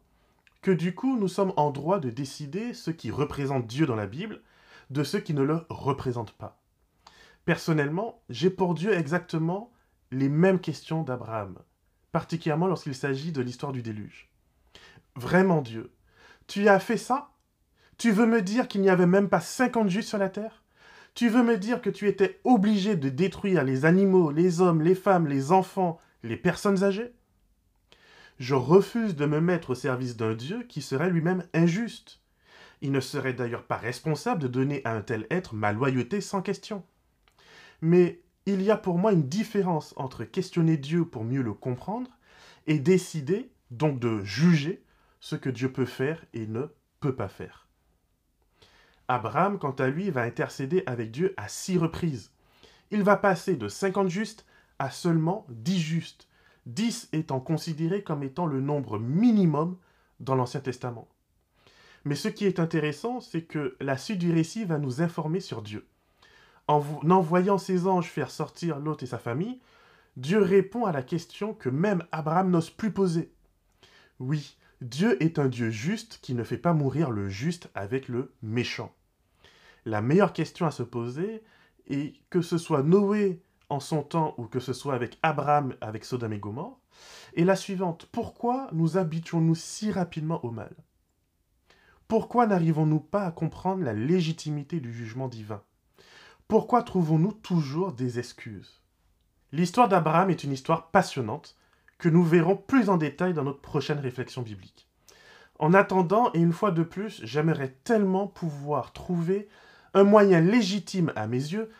que 0.60 0.70
du 0.70 0.94
coup 0.94 1.16
nous 1.16 1.28
sommes 1.28 1.54
en 1.56 1.70
droit 1.70 1.98
de 1.98 2.10
décider 2.10 2.74
ce 2.74 2.90
qui 2.90 3.10
représente 3.10 3.66
Dieu 3.66 3.86
dans 3.86 3.96
la 3.96 4.06
Bible 4.06 4.42
de 4.90 5.02
ceux 5.02 5.20
qui 5.20 5.32
ne 5.32 5.40
le 5.42 5.64
représentent 5.70 6.32
pas. 6.32 6.60
Personnellement, 7.46 8.20
j'ai 8.28 8.50
pour 8.50 8.74
Dieu 8.74 8.92
exactement 8.92 9.72
les 10.10 10.28
mêmes 10.28 10.60
questions 10.60 11.04
d'Abraham, 11.04 11.56
particulièrement 12.12 12.66
lorsqu'il 12.66 12.94
s'agit 12.94 13.32
de 13.32 13.40
l'histoire 13.40 13.72
du 13.72 13.80
déluge. 13.80 14.28
Vraiment 15.16 15.62
Dieu, 15.62 15.90
tu 16.46 16.68
as 16.68 16.78
fait 16.78 16.98
ça? 16.98 17.30
Tu 18.02 18.10
veux 18.10 18.26
me 18.26 18.42
dire 18.42 18.66
qu'il 18.66 18.80
n'y 18.80 18.90
avait 18.90 19.06
même 19.06 19.28
pas 19.28 19.38
50 19.38 19.88
justes 19.88 20.08
sur 20.08 20.18
la 20.18 20.28
terre? 20.28 20.64
Tu 21.14 21.28
veux 21.28 21.44
me 21.44 21.56
dire 21.56 21.80
que 21.80 21.88
tu 21.88 22.08
étais 22.08 22.40
obligé 22.42 22.96
de 22.96 23.08
détruire 23.08 23.62
les 23.62 23.84
animaux, 23.84 24.32
les 24.32 24.60
hommes, 24.60 24.82
les 24.82 24.96
femmes, 24.96 25.28
les 25.28 25.52
enfants, 25.52 26.00
les 26.24 26.36
personnes 26.36 26.82
âgées? 26.82 27.12
Je 28.40 28.56
refuse 28.56 29.14
de 29.14 29.24
me 29.24 29.40
mettre 29.40 29.70
au 29.70 29.74
service 29.76 30.16
d'un 30.16 30.34
Dieu 30.34 30.64
qui 30.64 30.82
serait 30.82 31.10
lui-même 31.10 31.46
injuste. 31.54 32.18
Il 32.80 32.90
ne 32.90 32.98
serait 32.98 33.34
d'ailleurs 33.34 33.66
pas 33.66 33.76
responsable 33.76 34.42
de 34.42 34.48
donner 34.48 34.82
à 34.84 34.96
un 34.96 35.02
tel 35.02 35.28
être 35.30 35.54
ma 35.54 35.72
loyauté 35.72 36.20
sans 36.20 36.42
question. 36.42 36.82
Mais 37.82 38.20
il 38.46 38.62
y 38.62 38.72
a 38.72 38.76
pour 38.76 38.98
moi 38.98 39.12
une 39.12 39.28
différence 39.28 39.94
entre 39.96 40.24
questionner 40.24 40.76
Dieu 40.76 41.04
pour 41.04 41.22
mieux 41.22 41.42
le 41.42 41.54
comprendre 41.54 42.10
et 42.66 42.80
décider, 42.80 43.52
donc 43.70 44.00
de 44.00 44.24
juger, 44.24 44.82
ce 45.20 45.36
que 45.36 45.50
Dieu 45.50 45.70
peut 45.70 45.86
faire 45.86 46.24
et 46.34 46.48
ne 46.48 46.66
peut 46.98 47.14
pas 47.14 47.28
faire. 47.28 47.68
Abraham, 49.12 49.58
quant 49.58 49.72
à 49.72 49.88
lui, 49.88 50.10
va 50.10 50.22
intercéder 50.22 50.82
avec 50.86 51.10
Dieu 51.10 51.34
à 51.36 51.46
six 51.46 51.76
reprises. 51.76 52.30
Il 52.90 53.02
va 53.02 53.16
passer 53.16 53.56
de 53.56 53.68
50 53.68 54.08
justes 54.08 54.46
à 54.78 54.90
seulement 54.90 55.44
10 55.50 55.78
justes, 55.78 56.28
10 56.64 57.10
étant 57.12 57.38
considérés 57.38 58.02
comme 58.02 58.22
étant 58.22 58.46
le 58.46 58.62
nombre 58.62 58.98
minimum 58.98 59.76
dans 60.20 60.34
l'Ancien 60.34 60.60
Testament. 60.60 61.08
Mais 62.04 62.14
ce 62.14 62.28
qui 62.28 62.46
est 62.46 62.58
intéressant, 62.58 63.20
c'est 63.20 63.42
que 63.42 63.76
la 63.80 63.98
suite 63.98 64.18
du 64.18 64.32
récit 64.32 64.64
va 64.64 64.78
nous 64.78 65.02
informer 65.02 65.40
sur 65.40 65.60
Dieu. 65.60 65.86
En 66.66 66.82
envoyant 67.10 67.58
ses 67.58 67.86
anges 67.86 68.08
faire 68.08 68.30
sortir 68.30 68.78
Lot 68.78 69.02
et 69.02 69.06
sa 69.06 69.18
famille, 69.18 69.60
Dieu 70.16 70.40
répond 70.40 70.86
à 70.86 70.92
la 70.92 71.02
question 71.02 71.52
que 71.52 71.68
même 71.68 72.02
Abraham 72.12 72.50
n'ose 72.50 72.70
plus 72.70 72.92
poser. 72.92 73.30
Oui, 74.20 74.56
Dieu 74.80 75.22
est 75.22 75.38
un 75.38 75.48
Dieu 75.48 75.68
juste 75.68 76.18
qui 76.22 76.32
ne 76.32 76.44
fait 76.44 76.56
pas 76.56 76.72
mourir 76.72 77.10
le 77.10 77.28
juste 77.28 77.70
avec 77.74 78.08
le 78.08 78.32
méchant. 78.42 78.94
La 79.84 80.00
meilleure 80.00 80.32
question 80.32 80.66
à 80.66 80.70
se 80.70 80.82
poser, 80.82 81.42
et 81.86 82.14
que 82.30 82.40
ce 82.40 82.58
soit 82.58 82.82
Noé 82.82 83.42
en 83.68 83.80
son 83.80 84.02
temps 84.02 84.34
ou 84.38 84.46
que 84.46 84.60
ce 84.60 84.72
soit 84.72 84.94
avec 84.94 85.18
Abraham 85.22 85.74
avec 85.80 86.04
Sodome 86.04 86.34
et 86.34 86.38
Gomorre, 86.38 86.78
est 87.36 87.44
la 87.44 87.56
suivante. 87.56 88.06
Pourquoi 88.12 88.68
nous 88.72 88.96
habituons-nous 88.96 89.54
si 89.54 89.90
rapidement 89.90 90.44
au 90.44 90.50
mal? 90.50 90.74
Pourquoi 92.06 92.46
n'arrivons-nous 92.46 93.00
pas 93.00 93.24
à 93.24 93.32
comprendre 93.32 93.82
la 93.82 93.94
légitimité 93.94 94.80
du 94.80 94.92
jugement 94.92 95.28
divin? 95.28 95.62
Pourquoi 96.46 96.82
trouvons-nous 96.82 97.32
toujours 97.32 97.92
des 97.92 98.18
excuses? 98.18 98.82
L'histoire 99.50 99.88
d'Abraham 99.88 100.30
est 100.30 100.44
une 100.44 100.52
histoire 100.52 100.90
passionnante 100.90 101.56
que 101.98 102.08
nous 102.08 102.22
verrons 102.22 102.56
plus 102.56 102.90
en 102.90 102.98
détail 102.98 103.32
dans 103.32 103.44
notre 103.44 103.60
prochaine 103.60 103.98
réflexion 103.98 104.42
biblique. 104.42 104.88
En 105.58 105.72
attendant, 105.72 106.30
et 106.34 106.40
une 106.40 106.52
fois 106.52 106.70
de 106.70 106.82
plus, 106.82 107.20
j'aimerais 107.24 107.76
tellement 107.84 108.26
pouvoir 108.26 108.92
trouver 108.92 109.48
un 109.94 110.04
moyen 110.04 110.40
légitime 110.40 111.12
à 111.16 111.26
mes 111.26 111.36
yeux 111.36 111.70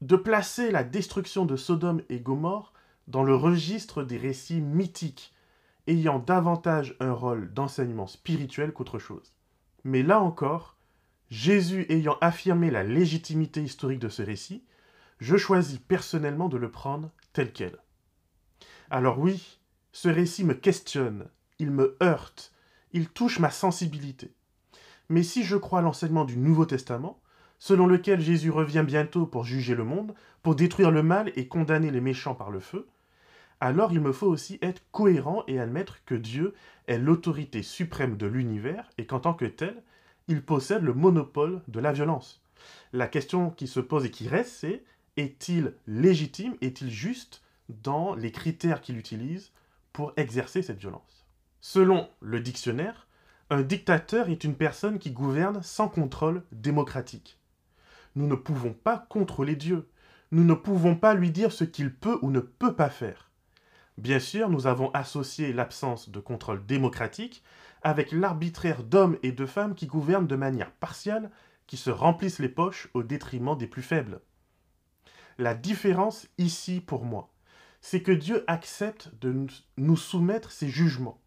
de 0.00 0.16
placer 0.16 0.70
la 0.70 0.84
destruction 0.84 1.46
de 1.46 1.56
Sodome 1.56 2.02
et 2.08 2.20
Gomorre 2.20 2.72
dans 3.08 3.22
le 3.22 3.34
registre 3.34 4.02
des 4.02 4.16
récits 4.16 4.60
mythiques, 4.60 5.32
ayant 5.86 6.18
davantage 6.18 6.96
un 7.00 7.12
rôle 7.12 7.52
d'enseignement 7.52 8.06
spirituel 8.06 8.72
qu'autre 8.72 8.98
chose. 8.98 9.32
Mais 9.84 10.02
là 10.02 10.20
encore, 10.20 10.76
Jésus 11.30 11.86
ayant 11.88 12.16
affirmé 12.20 12.70
la 12.70 12.84
légitimité 12.84 13.62
historique 13.62 13.98
de 13.98 14.08
ce 14.08 14.22
récit, 14.22 14.64
je 15.18 15.36
choisis 15.36 15.78
personnellement 15.78 16.48
de 16.48 16.56
le 16.56 16.70
prendre 16.70 17.10
tel 17.32 17.52
quel. 17.52 17.78
Alors 18.90 19.18
oui, 19.18 19.58
ce 19.92 20.08
récit 20.08 20.44
me 20.44 20.54
questionne, 20.54 21.28
il 21.58 21.70
me 21.70 21.96
heurte, 22.02 22.52
il 22.92 23.08
touche 23.08 23.38
ma 23.38 23.50
sensibilité. 23.50 24.34
Mais 25.08 25.22
si 25.22 25.44
je 25.44 25.56
crois 25.56 25.80
l'enseignement 25.80 26.24
du 26.24 26.36
Nouveau 26.36 26.66
Testament, 26.66 27.20
selon 27.62 27.86
lequel 27.86 28.20
Jésus 28.20 28.50
revient 28.50 28.82
bientôt 28.84 29.24
pour 29.24 29.44
juger 29.44 29.76
le 29.76 29.84
monde, 29.84 30.14
pour 30.42 30.56
détruire 30.56 30.90
le 30.90 31.04
mal 31.04 31.30
et 31.36 31.46
condamner 31.46 31.92
les 31.92 32.00
méchants 32.00 32.34
par 32.34 32.50
le 32.50 32.58
feu, 32.58 32.88
alors 33.60 33.92
il 33.92 34.00
me 34.00 34.10
faut 34.10 34.26
aussi 34.26 34.58
être 34.62 34.82
cohérent 34.90 35.44
et 35.46 35.60
admettre 35.60 36.04
que 36.04 36.16
Dieu 36.16 36.54
est 36.88 36.98
l'autorité 36.98 37.62
suprême 37.62 38.16
de 38.16 38.26
l'univers 38.26 38.90
et 38.98 39.06
qu'en 39.06 39.20
tant 39.20 39.32
que 39.32 39.44
tel, 39.44 39.80
il 40.26 40.42
possède 40.42 40.82
le 40.82 40.92
monopole 40.92 41.62
de 41.68 41.78
la 41.78 41.92
violence. 41.92 42.42
La 42.92 43.06
question 43.06 43.50
qui 43.50 43.68
se 43.68 43.78
pose 43.78 44.06
et 44.06 44.10
qui 44.10 44.26
reste, 44.26 44.56
c'est 44.56 44.82
est-il 45.16 45.74
légitime, 45.86 46.56
est-il 46.62 46.90
juste 46.90 47.44
dans 47.68 48.16
les 48.16 48.32
critères 48.32 48.80
qu'il 48.80 48.98
utilise 48.98 49.52
pour 49.92 50.12
exercer 50.16 50.62
cette 50.62 50.80
violence? 50.80 51.28
Selon 51.60 52.08
le 52.18 52.40
dictionnaire, 52.40 53.06
un 53.50 53.62
dictateur 53.62 54.30
est 54.30 54.42
une 54.42 54.56
personne 54.56 54.98
qui 54.98 55.12
gouverne 55.12 55.62
sans 55.62 55.88
contrôle 55.88 56.42
démocratique. 56.50 57.38
Nous 58.14 58.26
ne 58.26 58.34
pouvons 58.34 58.72
pas 58.72 59.06
contrôler 59.08 59.56
Dieu. 59.56 59.88
Nous 60.30 60.44
ne 60.44 60.54
pouvons 60.54 60.96
pas 60.96 61.14
lui 61.14 61.30
dire 61.30 61.52
ce 61.52 61.64
qu'il 61.64 61.94
peut 61.94 62.18
ou 62.22 62.30
ne 62.30 62.40
peut 62.40 62.74
pas 62.74 62.90
faire. 62.90 63.30
Bien 63.98 64.18
sûr, 64.18 64.48
nous 64.48 64.66
avons 64.66 64.90
associé 64.92 65.52
l'absence 65.52 66.08
de 66.08 66.20
contrôle 66.20 66.64
démocratique 66.64 67.42
avec 67.82 68.12
l'arbitraire 68.12 68.82
d'hommes 68.82 69.18
et 69.22 69.32
de 69.32 69.46
femmes 69.46 69.74
qui 69.74 69.86
gouvernent 69.86 70.26
de 70.26 70.36
manière 70.36 70.72
partiale, 70.72 71.30
qui 71.66 71.76
se 71.76 71.90
remplissent 71.90 72.38
les 72.38 72.48
poches 72.48 72.88
au 72.94 73.02
détriment 73.02 73.56
des 73.56 73.66
plus 73.66 73.82
faibles. 73.82 74.20
La 75.38 75.54
différence 75.54 76.28
ici 76.38 76.80
pour 76.80 77.04
moi, 77.04 77.30
c'est 77.80 78.02
que 78.02 78.12
Dieu 78.12 78.44
accepte 78.46 79.10
de 79.20 79.46
nous 79.76 79.96
soumettre 79.96 80.52
ses 80.52 80.68
jugements. 80.68 81.20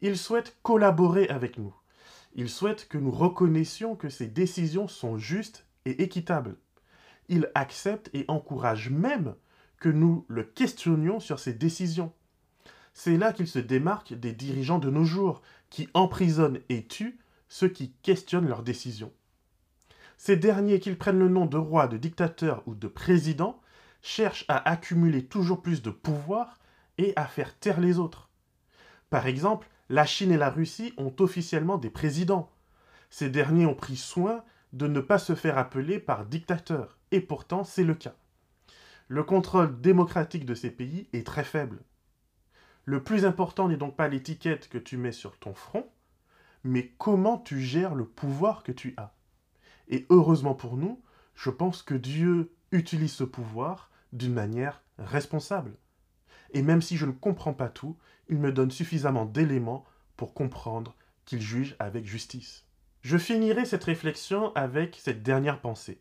Il 0.00 0.18
souhaite 0.18 0.56
collaborer 0.62 1.28
avec 1.28 1.56
nous. 1.58 1.74
Il 2.34 2.50
souhaite 2.50 2.88
que 2.88 2.98
nous 2.98 3.12
reconnaissions 3.12 3.96
que 3.96 4.08
ses 4.08 4.26
décisions 4.26 4.88
sont 4.88 5.16
justes 5.16 5.66
et 5.84 6.02
équitables. 6.02 6.56
Il 7.28 7.50
accepte 7.54 8.10
et 8.12 8.24
encourage 8.28 8.90
même 8.90 9.34
que 9.78 9.88
nous 9.88 10.24
le 10.28 10.44
questionnions 10.44 11.20
sur 11.20 11.38
ses 11.38 11.52
décisions. 11.52 12.12
C'est 12.92 13.16
là 13.16 13.32
qu'il 13.32 13.48
se 13.48 13.58
démarque 13.58 14.14
des 14.14 14.32
dirigeants 14.32 14.78
de 14.78 14.90
nos 14.90 15.04
jours, 15.04 15.42
qui 15.68 15.88
emprisonnent 15.94 16.60
et 16.68 16.86
tuent 16.86 17.18
ceux 17.48 17.68
qui 17.68 17.92
questionnent 18.02 18.48
leurs 18.48 18.62
décisions. 18.62 19.12
Ces 20.16 20.36
derniers, 20.36 20.80
qu'ils 20.80 20.96
prennent 20.96 21.18
le 21.18 21.28
nom 21.28 21.46
de 21.46 21.56
roi, 21.56 21.88
de 21.88 21.96
dictateur 21.96 22.62
ou 22.66 22.74
de 22.74 22.86
président, 22.86 23.60
cherchent 24.00 24.44
à 24.48 24.68
accumuler 24.70 25.26
toujours 25.26 25.60
plus 25.60 25.82
de 25.82 25.90
pouvoir 25.90 26.58
et 26.98 27.12
à 27.16 27.26
faire 27.26 27.58
taire 27.58 27.80
les 27.80 27.98
autres. 27.98 28.30
Par 29.10 29.26
exemple, 29.26 29.68
la 29.88 30.06
Chine 30.06 30.30
et 30.30 30.36
la 30.36 30.50
Russie 30.50 30.94
ont 30.96 31.14
officiellement 31.18 31.78
des 31.78 31.90
présidents. 31.90 32.50
Ces 33.10 33.28
derniers 33.28 33.66
ont 33.66 33.74
pris 33.74 33.96
soin 33.96 34.44
de 34.74 34.88
ne 34.88 35.00
pas 35.00 35.18
se 35.18 35.36
faire 35.36 35.56
appeler 35.56 36.00
par 36.00 36.26
dictateur, 36.26 36.98
et 37.12 37.20
pourtant 37.20 37.62
c'est 37.62 37.84
le 37.84 37.94
cas. 37.94 38.16
Le 39.06 39.22
contrôle 39.22 39.80
démocratique 39.80 40.44
de 40.44 40.54
ces 40.54 40.70
pays 40.70 41.08
est 41.12 41.24
très 41.24 41.44
faible. 41.44 41.78
Le 42.84 43.00
plus 43.00 43.24
important 43.24 43.68
n'est 43.68 43.76
donc 43.76 43.94
pas 43.94 44.08
l'étiquette 44.08 44.68
que 44.68 44.78
tu 44.78 44.96
mets 44.96 45.12
sur 45.12 45.38
ton 45.38 45.54
front, 45.54 45.88
mais 46.64 46.92
comment 46.98 47.38
tu 47.38 47.60
gères 47.60 47.94
le 47.94 48.04
pouvoir 48.04 48.64
que 48.64 48.72
tu 48.72 48.94
as. 48.96 49.14
Et 49.86 50.06
heureusement 50.10 50.54
pour 50.54 50.76
nous, 50.76 51.00
je 51.36 51.50
pense 51.50 51.82
que 51.82 51.94
Dieu 51.94 52.52
utilise 52.72 53.12
ce 53.12 53.24
pouvoir 53.24 53.92
d'une 54.12 54.34
manière 54.34 54.82
responsable. 54.98 55.76
Et 56.52 56.62
même 56.62 56.82
si 56.82 56.96
je 56.96 57.06
ne 57.06 57.12
comprends 57.12 57.54
pas 57.54 57.68
tout, 57.68 57.96
il 58.28 58.38
me 58.38 58.50
donne 58.50 58.72
suffisamment 58.72 59.24
d'éléments 59.24 59.84
pour 60.16 60.34
comprendre 60.34 60.96
qu'il 61.26 61.40
juge 61.40 61.76
avec 61.78 62.06
justice. 62.06 62.64
Je 63.04 63.18
finirai 63.18 63.66
cette 63.66 63.84
réflexion 63.84 64.50
avec 64.54 64.98
cette 64.98 65.22
dernière 65.22 65.60
pensée. 65.60 66.00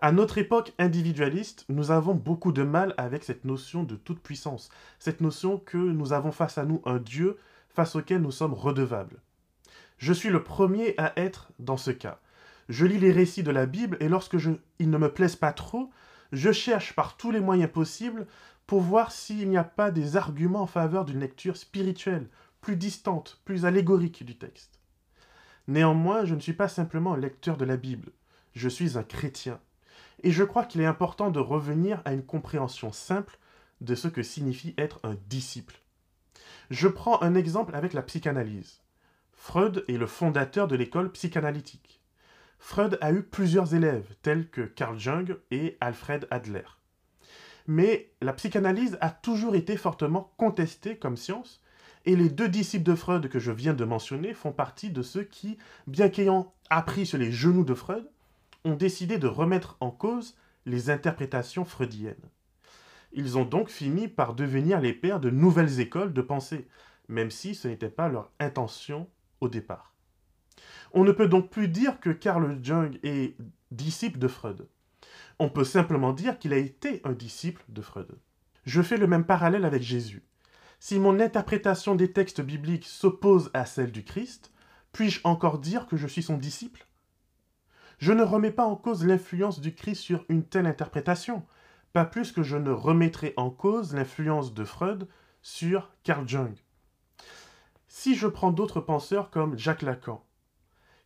À 0.00 0.12
notre 0.12 0.38
époque 0.38 0.72
individualiste, 0.78 1.66
nous 1.68 1.90
avons 1.90 2.14
beaucoup 2.14 2.52
de 2.52 2.62
mal 2.62 2.94
avec 2.96 3.22
cette 3.22 3.44
notion 3.44 3.82
de 3.82 3.96
toute 3.96 4.22
puissance, 4.22 4.70
cette 4.98 5.20
notion 5.20 5.58
que 5.58 5.76
nous 5.76 6.14
avons 6.14 6.32
face 6.32 6.56
à 6.56 6.64
nous 6.64 6.80
un 6.86 6.96
Dieu 6.96 7.36
face 7.68 7.96
auquel 7.96 8.22
nous 8.22 8.30
sommes 8.30 8.54
redevables. 8.54 9.20
Je 9.98 10.14
suis 10.14 10.30
le 10.30 10.42
premier 10.42 10.94
à 10.96 11.12
être 11.20 11.52
dans 11.58 11.76
ce 11.76 11.90
cas. 11.90 12.18
Je 12.70 12.86
lis 12.86 12.98
les 12.98 13.12
récits 13.12 13.42
de 13.42 13.50
la 13.50 13.66
Bible 13.66 13.98
et 14.00 14.08
lorsque 14.08 14.38
ils 14.78 14.88
ne 14.88 14.96
me 14.96 15.12
plaisent 15.12 15.36
pas 15.36 15.52
trop, 15.52 15.90
je 16.32 16.50
cherche 16.50 16.94
par 16.94 17.18
tous 17.18 17.30
les 17.30 17.40
moyens 17.40 17.70
possibles 17.70 18.26
pour 18.66 18.80
voir 18.80 19.12
s'il 19.12 19.50
n'y 19.50 19.58
a 19.58 19.64
pas 19.64 19.90
des 19.90 20.16
arguments 20.16 20.62
en 20.62 20.66
faveur 20.66 21.04
d'une 21.04 21.20
lecture 21.20 21.58
spirituelle, 21.58 22.30
plus 22.62 22.76
distante, 22.76 23.38
plus 23.44 23.66
allégorique 23.66 24.24
du 24.24 24.38
texte. 24.38 24.75
Néanmoins, 25.68 26.24
je 26.24 26.34
ne 26.34 26.40
suis 26.40 26.52
pas 26.52 26.68
simplement 26.68 27.14
un 27.14 27.18
lecteur 27.18 27.56
de 27.56 27.64
la 27.64 27.76
Bible, 27.76 28.12
je 28.54 28.68
suis 28.68 28.96
un 28.96 29.02
chrétien. 29.02 29.60
Et 30.22 30.30
je 30.30 30.44
crois 30.44 30.64
qu'il 30.64 30.80
est 30.80 30.86
important 30.86 31.30
de 31.30 31.40
revenir 31.40 32.00
à 32.04 32.12
une 32.12 32.24
compréhension 32.24 32.92
simple 32.92 33.38
de 33.80 33.94
ce 33.94 34.08
que 34.08 34.22
signifie 34.22 34.74
être 34.78 35.00
un 35.02 35.16
disciple. 35.28 35.76
Je 36.70 36.88
prends 36.88 37.22
un 37.22 37.34
exemple 37.34 37.74
avec 37.74 37.92
la 37.92 38.02
psychanalyse. 38.02 38.80
Freud 39.32 39.84
est 39.88 39.98
le 39.98 40.06
fondateur 40.06 40.66
de 40.66 40.76
l'école 40.76 41.12
psychanalytique. 41.12 42.00
Freud 42.58 42.98
a 43.00 43.12
eu 43.12 43.22
plusieurs 43.22 43.74
élèves, 43.74 44.14
tels 44.22 44.48
que 44.48 44.62
Carl 44.62 44.98
Jung 44.98 45.36
et 45.50 45.76
Alfred 45.80 46.26
Adler. 46.30 46.64
Mais 47.66 48.12
la 48.22 48.32
psychanalyse 48.32 48.96
a 49.00 49.10
toujours 49.10 49.54
été 49.54 49.76
fortement 49.76 50.32
contestée 50.36 50.96
comme 50.96 51.16
science, 51.16 51.62
et 52.06 52.14
les 52.14 52.30
deux 52.30 52.48
disciples 52.48 52.84
de 52.84 52.94
Freud 52.94 53.28
que 53.28 53.40
je 53.40 53.50
viens 53.50 53.74
de 53.74 53.84
mentionner 53.84 54.32
font 54.32 54.52
partie 54.52 54.90
de 54.90 55.02
ceux 55.02 55.24
qui, 55.24 55.58
bien 55.88 56.08
qu'ayant 56.08 56.54
appris 56.70 57.04
sur 57.04 57.18
les 57.18 57.32
genoux 57.32 57.64
de 57.64 57.74
Freud, 57.74 58.08
ont 58.64 58.76
décidé 58.76 59.18
de 59.18 59.26
remettre 59.26 59.76
en 59.80 59.90
cause 59.90 60.36
les 60.64 60.88
interprétations 60.88 61.64
freudiennes. 61.64 62.14
Ils 63.12 63.38
ont 63.38 63.44
donc 63.44 63.70
fini 63.70 64.08
par 64.08 64.34
devenir 64.34 64.80
les 64.80 64.92
pères 64.92 65.20
de 65.20 65.30
nouvelles 65.30 65.80
écoles 65.80 66.12
de 66.12 66.22
pensée, 66.22 66.68
même 67.08 67.30
si 67.30 67.54
ce 67.54 67.68
n'était 67.68 67.88
pas 67.88 68.08
leur 68.08 68.30
intention 68.40 69.08
au 69.40 69.48
départ. 69.48 69.92
On 70.92 71.04
ne 71.04 71.12
peut 71.12 71.28
donc 71.28 71.50
plus 71.50 71.68
dire 71.68 72.00
que 72.00 72.10
Carl 72.10 72.58
Jung 72.62 72.98
est 73.02 73.36
disciple 73.70 74.18
de 74.18 74.28
Freud. 74.28 74.68
On 75.38 75.48
peut 75.48 75.64
simplement 75.64 76.12
dire 76.12 76.38
qu'il 76.38 76.52
a 76.52 76.58
été 76.58 77.00
un 77.04 77.12
disciple 77.12 77.62
de 77.68 77.82
Freud. 77.82 78.18
Je 78.64 78.82
fais 78.82 78.96
le 78.96 79.06
même 79.06 79.24
parallèle 79.24 79.64
avec 79.64 79.82
Jésus. 79.82 80.22
Si 80.78 80.98
mon 80.98 81.20
interprétation 81.20 81.94
des 81.94 82.12
textes 82.12 82.40
bibliques 82.40 82.86
s'oppose 82.86 83.50
à 83.54 83.64
celle 83.64 83.92
du 83.92 84.04
Christ, 84.04 84.52
puis-je 84.92 85.20
encore 85.24 85.58
dire 85.58 85.86
que 85.86 85.96
je 85.96 86.06
suis 86.06 86.22
son 86.22 86.36
disciple? 86.36 86.86
Je 87.98 88.12
ne 88.12 88.22
remets 88.22 88.50
pas 88.50 88.66
en 88.66 88.76
cause 88.76 89.04
l'influence 89.04 89.60
du 89.60 89.74
Christ 89.74 90.02
sur 90.02 90.24
une 90.28 90.44
telle 90.44 90.66
interprétation, 90.66 91.44
pas 91.92 92.04
plus 92.04 92.30
que 92.30 92.42
je 92.42 92.56
ne 92.56 92.70
remettrai 92.70 93.32
en 93.36 93.50
cause 93.50 93.94
l'influence 93.94 94.52
de 94.52 94.64
Freud 94.64 95.08
sur 95.40 95.90
Carl 96.02 96.28
Jung. 96.28 96.54
Si 97.88 98.14
je 98.14 98.26
prends 98.26 98.52
d'autres 98.52 98.80
penseurs 98.80 99.30
comme 99.30 99.56
Jacques 99.56 99.82
Lacan, 99.82 100.22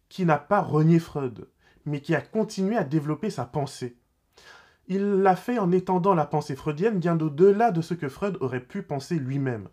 qui 0.08 0.24
n'a 0.24 0.38
pas 0.38 0.60
renié 0.60 0.98
Freud, 0.98 1.48
mais 1.84 2.00
qui 2.00 2.16
a 2.16 2.20
continué 2.20 2.76
à 2.76 2.82
développer 2.82 3.30
sa 3.30 3.44
pensée, 3.44 3.99
il 4.90 5.22
l'a 5.22 5.36
fait 5.36 5.60
en 5.60 5.70
étendant 5.70 6.16
la 6.16 6.26
pensée 6.26 6.56
freudienne 6.56 6.98
bien 6.98 7.18
au-delà 7.20 7.70
de 7.70 7.80
ce 7.80 7.94
que 7.94 8.08
Freud 8.08 8.36
aurait 8.40 8.58
pu 8.58 8.82
penser 8.82 9.20
lui-même. 9.20 9.68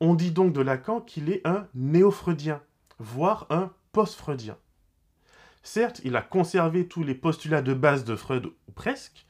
On 0.00 0.16
dit 0.16 0.32
donc 0.32 0.52
de 0.52 0.60
Lacan 0.60 1.00
qu'il 1.00 1.30
est 1.30 1.46
un 1.46 1.68
néo-freudien, 1.76 2.60
voire 2.98 3.46
un 3.48 3.70
post-freudien. 3.92 4.58
Certes, 5.62 6.00
il 6.02 6.16
a 6.16 6.20
conservé 6.20 6.88
tous 6.88 7.04
les 7.04 7.14
postulats 7.14 7.62
de 7.62 7.74
base 7.74 8.04
de 8.04 8.16
Freud, 8.16 8.46
ou 8.46 8.72
presque, 8.74 9.24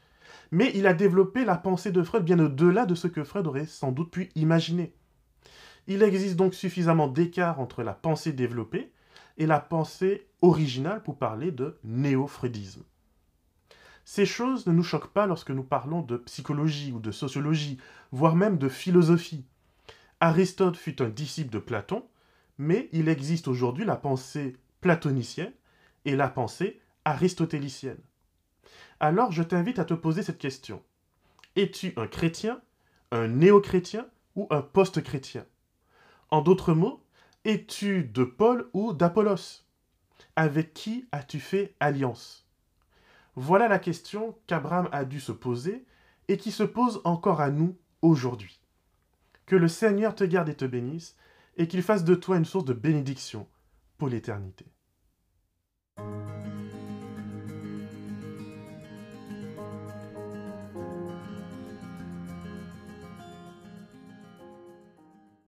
mais 0.51 0.73
il 0.75 0.87
a 0.87 0.95
développé 0.95 1.45
la 1.45 1.59
pensée 1.59 1.93
de 1.93 2.03
Freud 2.03 2.25
bien 2.25 2.39
au-delà 2.39 2.87
de 2.87 2.95
ce 2.95 3.07
que 3.07 3.25
Freud 3.25 3.47
aurait 3.47 3.67
sans 3.67 3.93
doute 3.93 4.11
pu 4.11 4.31
imaginer. 4.37 4.95
Il 5.87 6.03
existe 6.03 6.37
donc 6.37 6.55
suffisamment 6.55 7.09
d'écart 7.09 7.61
entre 7.61 7.83
la 7.83 7.93
pensée 7.93 8.33
développée 8.33 8.91
et 9.37 9.45
la 9.45 9.61
pensée 9.61 10.27
originale 10.41 11.03
pour 11.03 11.19
parler 11.19 11.51
de 11.51 11.77
néo-freudisme. 11.85 12.85
Ces 14.05 14.27
choses 14.27 14.67
ne 14.67 14.73
nous 14.73 14.83
choquent 14.83 15.13
pas 15.13 15.27
lorsque 15.27 15.51
nous 15.51 15.63
parlons 15.63 16.03
de 16.03 16.19
psychologie 16.19 16.93
ou 16.93 17.01
de 17.01 17.11
sociologie, 17.11 17.79
voire 18.13 18.37
même 18.37 18.59
de 18.59 18.69
philosophie. 18.69 19.45
Aristote 20.21 20.77
fut 20.77 21.03
un 21.03 21.09
disciple 21.09 21.51
de 21.51 21.59
Platon, 21.59 22.07
mais 22.59 22.89
il 22.93 23.09
existe 23.09 23.49
aujourd'hui 23.49 23.85
la 23.85 23.97
pensée 23.97 24.57
platonicienne 24.81 25.53
et 26.05 26.17
la 26.17 26.29
pensée 26.29 26.81
aristotélicienne. 27.05 27.99
Alors 29.01 29.33
je 29.33 29.43
t'invite 29.43 29.79
à 29.79 29.85
te 29.85 29.95
poser 29.95 30.23
cette 30.23 30.39
question. 30.39 30.83
Es-tu 31.57 31.93
un 31.97 32.07
chrétien, 32.07 32.61
un 33.11 33.29
néo-chrétien 33.29 34.07
ou 34.37 34.47
un 34.51 34.61
post-chrétien? 34.61 35.47
En 36.31 36.43
d'autres 36.43 36.75
mots, 36.75 37.03
es-tu 37.45 38.05
de 38.05 38.25
Paul 38.25 38.69
ou 38.73 38.93
d'Apollos? 38.93 39.63
Avec 40.37 40.75
qui 40.75 41.07
as-tu 41.13 41.41
fait 41.41 41.75
alliance? 41.81 42.44
Voilà 43.37 43.69
la 43.69 43.79
question 43.79 44.37
qu'Abraham 44.47 44.89
a 44.93 45.05
dû 45.05 45.21
se 45.21 45.33
poser 45.33 45.85
et 46.29 46.37
qui 46.37 46.53
se 46.53 46.63
pose 46.63 47.01
encore 47.05 47.41
à 47.41 47.51
nous 47.51 47.77
aujourd'hui. 48.03 48.61
Que 49.47 49.57
le 49.57 49.69
Seigneur 49.69 50.15
te 50.15 50.25
garde 50.25 50.49
et 50.49 50.55
te 50.55 50.65
bénisse, 50.65 51.17
et 51.57 51.69
qu'il 51.69 51.83
fasse 51.83 52.05
de 52.05 52.15
toi 52.15 52.37
une 52.37 52.45
source 52.45 52.65
de 52.65 52.73
bénédiction 52.73 53.47
pour 53.99 54.09
l'éternité. 54.09 54.67